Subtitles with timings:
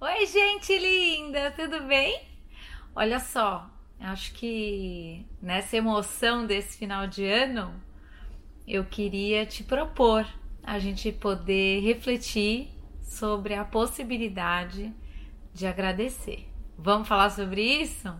[0.00, 2.22] Oi, gente linda, tudo bem?
[2.94, 7.74] Olha só, acho que nessa emoção desse final de ano,
[8.64, 10.24] eu queria te propor
[10.62, 12.68] a gente poder refletir
[13.02, 14.94] sobre a possibilidade
[15.52, 16.46] de agradecer.
[16.78, 18.14] Vamos falar sobre isso?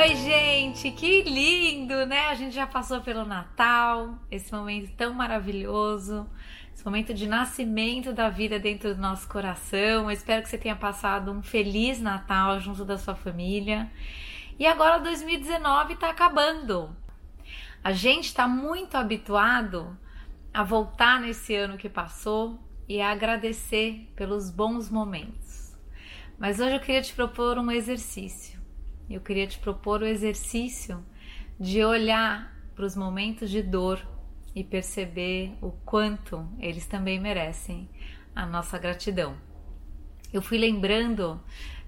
[0.00, 2.28] Oi, gente, que lindo, né?
[2.28, 6.24] A gente já passou pelo Natal, esse momento tão maravilhoso,
[6.72, 10.04] esse momento de nascimento da vida dentro do nosso coração.
[10.04, 13.90] Eu espero que você tenha passado um feliz Natal junto da sua família.
[14.56, 16.94] E agora 2019 está acabando.
[17.82, 19.98] A gente está muito habituado
[20.54, 22.56] a voltar nesse ano que passou
[22.88, 25.76] e a agradecer pelos bons momentos.
[26.38, 28.57] Mas hoje eu queria te propor um exercício
[29.10, 31.04] eu queria te propor o exercício
[31.58, 34.00] de olhar para os momentos de dor
[34.54, 37.88] e perceber o quanto eles também merecem
[38.34, 39.36] a nossa gratidão.
[40.32, 41.40] Eu fui lembrando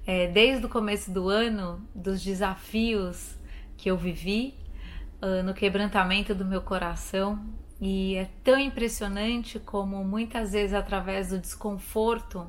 [0.06, 3.38] é, desde o começo do ano dos desafios
[3.76, 4.54] que eu vivi
[5.22, 7.44] uh, no quebrantamento do meu coração
[7.80, 12.46] e é tão impressionante como muitas vezes através do desconforto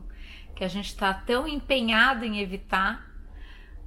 [0.56, 3.11] que a gente está tão empenhado em evitar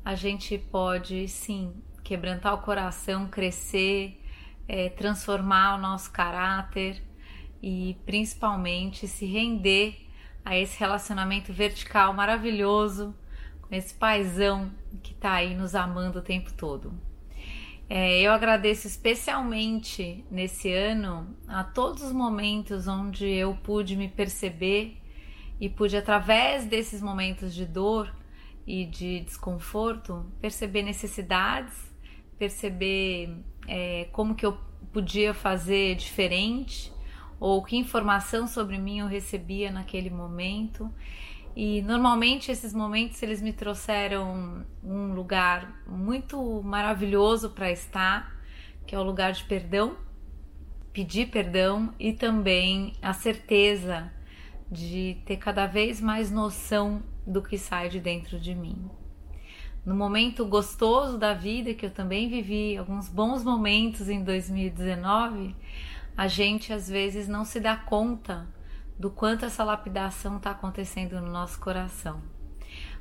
[0.04, 4.20] a gente pode sim quebrantar o coração, crescer,
[4.68, 7.02] é, transformar o nosso caráter
[7.62, 10.06] e principalmente se render
[10.44, 13.14] a esse relacionamento vertical maravilhoso
[13.62, 14.70] com esse paizão
[15.02, 16.92] que está aí nos amando o tempo todo.
[17.88, 24.98] É, eu agradeço especialmente nesse ano a todos os momentos onde eu pude me perceber
[25.60, 28.12] e pude, através desses momentos de dor,
[28.66, 31.92] e de desconforto, perceber necessidades,
[32.38, 33.36] perceber
[33.68, 34.58] é, como que eu
[34.92, 36.92] podia fazer diferente
[37.38, 40.90] ou que informação sobre mim eu recebia naquele momento.
[41.56, 48.34] E normalmente esses momentos eles me trouxeram um lugar muito maravilhoso para estar,
[48.86, 49.96] que é o lugar de perdão,
[50.92, 54.12] pedir perdão e também a certeza
[54.70, 58.90] de ter cada vez mais noção do que sai de dentro de mim.
[59.84, 65.54] No momento gostoso da vida, que eu também vivi alguns bons momentos em 2019,
[66.16, 68.48] a gente às vezes não se dá conta
[68.98, 72.22] do quanto essa lapidação está acontecendo no nosso coração.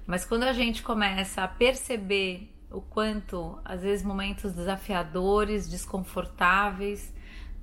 [0.05, 7.13] Mas quando a gente começa a perceber o quanto, às vezes, momentos desafiadores, desconfortáveis,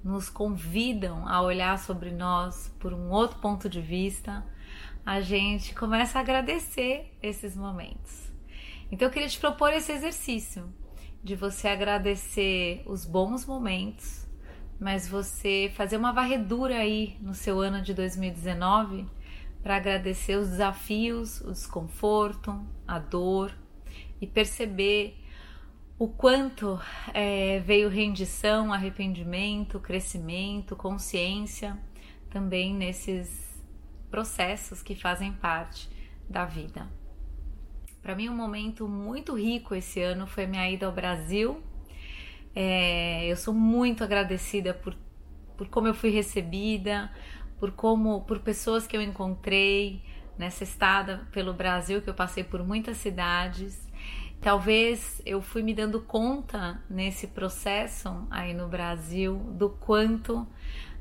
[0.03, 4.47] nos convidam a olhar sobre nós por um outro ponto de vista,
[5.05, 8.31] a gente começa a agradecer esses momentos.
[8.91, 10.73] Então eu queria te propor esse exercício
[11.23, 14.27] de você agradecer os bons momentos,
[14.79, 19.07] mas você fazer uma varredura aí no seu ano de 2019
[19.63, 23.55] para agradecer os desafios, o desconforto, a dor
[24.21, 25.19] e perceber
[25.99, 26.81] o quanto
[27.13, 31.79] é, veio rendição, arrependimento, crescimento, consciência
[32.31, 33.50] também nesses
[34.11, 35.89] processos que fazem parte
[36.29, 36.89] da vida.
[38.03, 41.63] Para mim, um momento muito rico esse ano foi minha ida ao Brasil.
[42.55, 44.97] É, eu sou muito agradecida por,
[45.57, 47.11] por como eu fui recebida,
[47.59, 50.03] por como, por pessoas que eu encontrei
[50.39, 53.87] nessa estada pelo Brasil, que eu passei por muitas cidades.
[54.41, 60.49] Talvez eu fui me dando conta nesse processo aí no Brasil do quanto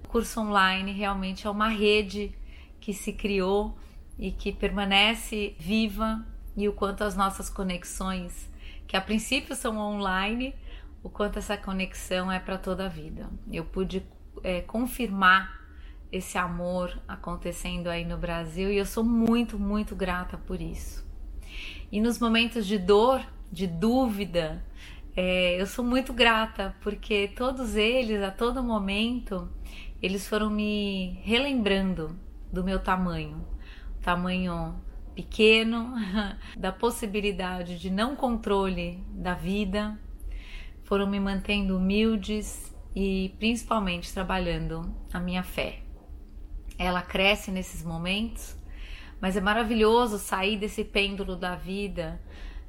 [0.04, 2.36] o curso online realmente é uma rede
[2.80, 3.78] que se criou
[4.18, 6.26] e que permanece viva
[6.56, 8.50] e o quanto as nossas conexões,
[8.88, 10.54] que a princípio são online,
[11.02, 13.30] o quanto essa conexão é para toda a vida.
[13.52, 14.06] Eu pude
[14.44, 15.58] é, confirmar
[16.12, 21.08] esse amor acontecendo aí no Brasil e eu sou muito, muito grata por isso.
[21.92, 24.64] E nos momentos de dor, de dúvida,
[25.16, 29.50] é, eu sou muito grata porque todos eles, a todo momento,
[30.02, 32.18] eles foram me relembrando
[32.52, 33.46] do meu tamanho,
[34.02, 34.76] tamanho
[35.14, 35.94] pequeno,
[36.58, 40.00] da possibilidade de não controle da vida,
[40.84, 45.84] foram me mantendo humildes e principalmente trabalhando a minha fé.
[46.78, 48.58] Ela cresce nesses momentos,
[49.22, 52.20] mas é maravilhoso sair desse pêndulo da vida,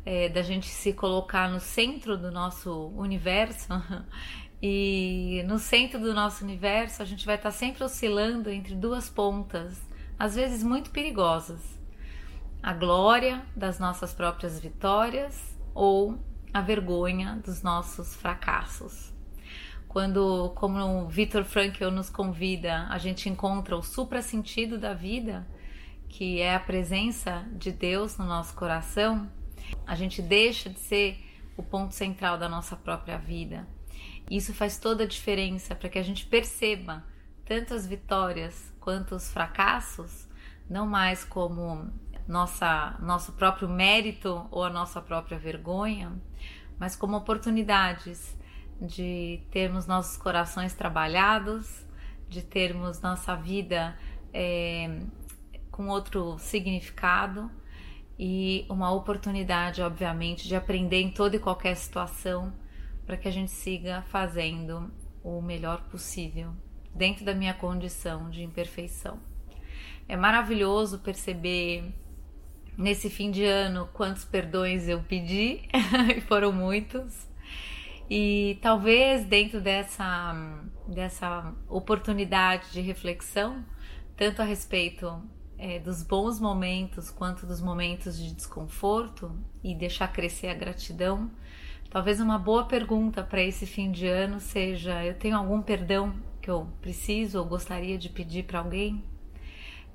[0.05, 3.69] é, da gente se colocar no centro do nosso universo
[4.63, 9.81] E no centro do nosso universo, a gente vai estar sempre oscilando entre duas pontas,
[10.19, 11.63] às vezes muito perigosas:
[12.63, 16.19] a glória das nossas próprias vitórias ou
[16.53, 19.11] a vergonha dos nossos fracassos.
[19.89, 25.45] quando, como o Victor Frankl nos convida, a gente encontra o supra-sentido da vida,
[26.09, 29.29] que é a presença de Deus no nosso coração,
[29.87, 31.19] a gente deixa de ser
[31.57, 33.67] o ponto central da nossa própria vida.
[34.29, 37.05] Isso faz toda a diferença para que a gente perceba
[37.45, 40.29] tanto as vitórias quanto os fracassos,
[40.69, 41.91] não mais como
[42.27, 46.13] nossa, nosso próprio mérito ou a nossa própria vergonha,
[46.79, 48.39] mas como oportunidades
[48.81, 51.85] de termos nossos corações trabalhados,
[52.29, 53.99] de termos nossa vida
[54.33, 55.01] é,
[55.71, 57.51] com outro significado
[58.19, 62.53] e uma oportunidade, obviamente, de aprender em toda e qualquer situação
[63.11, 64.89] para que a gente siga fazendo
[65.25, 66.53] o melhor possível
[66.95, 69.19] dentro da minha condição de imperfeição.
[70.07, 71.93] É maravilhoso perceber
[72.79, 75.63] nesse fim de ano quantos perdões eu pedi,
[76.17, 77.27] e foram muitos.
[78.09, 80.33] E talvez dentro dessa,
[80.87, 83.65] dessa oportunidade de reflexão,
[84.17, 85.21] tanto a respeito
[85.59, 91.29] é, dos bons momentos quanto dos momentos de desconforto e deixar crescer a gratidão,
[91.91, 96.51] talvez uma boa pergunta para esse fim de ano seja: eu tenho algum perdão que
[96.51, 99.05] eu preciso ou gostaria de pedir para alguém?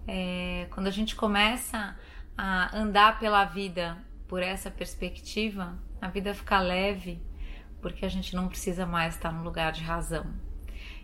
[0.08, 1.98] É, quando a gente começa
[2.38, 3.98] a andar pela vida
[4.28, 7.20] por essa perspectiva, a vida fica leve
[7.82, 10.26] porque a gente não precisa mais estar no lugar de razão.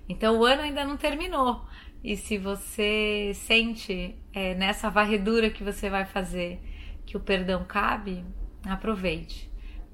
[0.09, 1.63] Então o ano ainda não terminou.
[2.03, 6.59] E se você sente é, nessa varredura que você vai fazer
[7.05, 8.25] que o perdão cabe,
[8.65, 9.50] aproveite,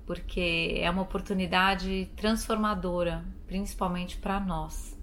[0.08, 4.98] porque é uma oportunidade transformadora, principalmente para nós.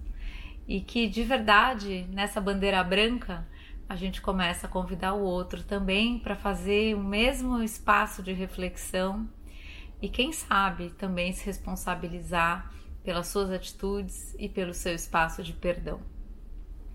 [0.67, 3.47] E que de verdade, nessa bandeira branca,
[3.87, 9.29] a gente começa a convidar o outro também para fazer o mesmo espaço de reflexão
[10.01, 12.73] e quem sabe também se responsabilizar
[13.03, 16.01] pelas suas atitudes e pelo seu espaço de perdão.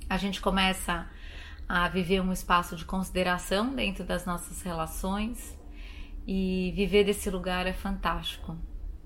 [0.08, 1.08] A gente começa
[1.68, 5.56] a viver um espaço de consideração dentro das nossas relações
[6.32, 8.56] e viver desse lugar é fantástico,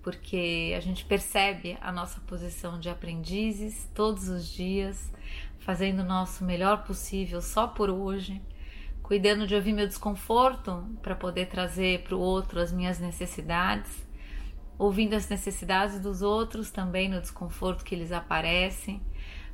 [0.03, 5.11] porque a gente percebe a nossa posição de aprendizes todos os dias,
[5.59, 8.43] fazendo o nosso melhor possível só por hoje
[9.03, 14.06] cuidando de ouvir meu desconforto para poder trazer para o outro as minhas necessidades,
[14.79, 19.03] ouvindo as necessidades dos outros também no desconforto que eles aparecem,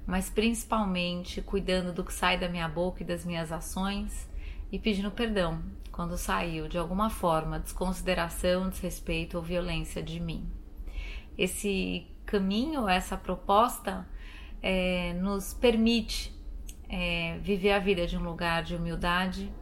[0.05, 4.30] mas principalmente cuidando do que sai da minha boca e das minhas ações
[4.71, 10.49] e pedindo perdão quando saiu de alguma forma desconsideração, desrespeito ou violência de mim.
[11.37, 14.07] Esse caminho, essa proposta
[14.63, 16.33] é, nos permite
[16.89, 19.53] é, viver a vida de um lugar de humildade,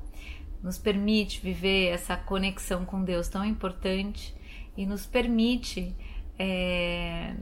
[0.63, 4.35] nos permite viver essa conexão com Deus tão importante
[4.77, 5.95] e nos permite
[6.39, 7.35] é,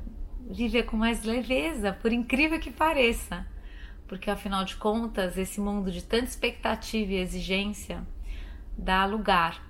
[0.51, 3.47] viver com mais leveza, por incrível que pareça,
[4.07, 8.07] porque afinal de contas, esse mundo de tanta expectativa e exigência
[8.77, 9.65] dá lugar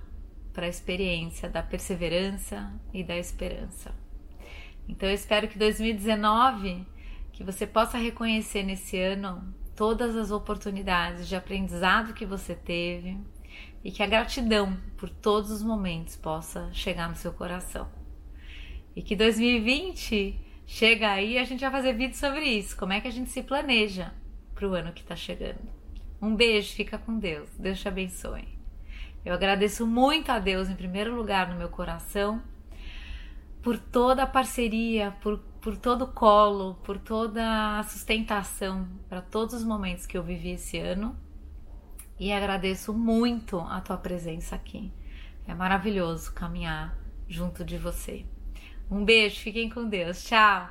[0.53, 3.93] para a experiência da perseverança e da esperança.
[4.87, 6.85] Então eu espero que 2019
[7.31, 13.19] que você possa reconhecer nesse ano todas as oportunidades de aprendizado que você teve
[13.83, 17.87] e que a gratidão por todos os momentos possa chegar no seu coração.
[18.95, 23.07] E que 2020 chega aí a gente vai fazer vídeo sobre isso, como é que
[23.07, 24.11] a gente se planeja
[24.57, 25.69] para o ano que está chegando.
[26.21, 28.47] Um beijo, fica com Deus, Deus te abençoe.
[29.23, 32.41] Eu agradeço muito a Deus em primeiro lugar no meu coração
[33.61, 39.53] por toda a parceria, por por todo o colo, por toda a sustentação para todos
[39.53, 41.13] os momentos que eu vivi esse ano.
[42.17, 44.93] E agradeço muito a tua presença aqui.
[45.45, 46.97] É maravilhoso caminhar
[47.27, 48.25] junto de você.
[48.89, 50.23] Um beijo, fiquem com Deus.
[50.23, 50.69] Tchau!